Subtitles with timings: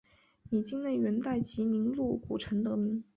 [0.49, 3.03] 以境内元代集宁路古城得名。